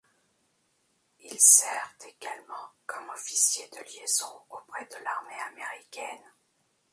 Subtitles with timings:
[1.19, 6.25] Il sert également comme officier de liaison auprès de l'Armée américaine.